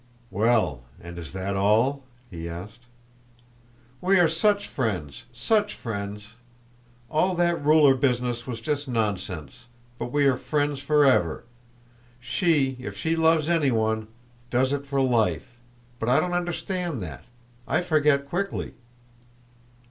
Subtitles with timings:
[0.31, 2.01] "Well, and is that all?"
[2.31, 2.87] he asked.
[4.01, 6.29] "We are such friends, such friends!
[7.07, 9.65] All that ruler business was just nonsense,
[9.99, 11.43] but we are friends forever.
[12.19, 14.07] She, if she loves anyone,
[14.49, 15.55] does it for life,
[15.99, 17.23] but I don't understand that,
[17.67, 18.73] I forget quickly."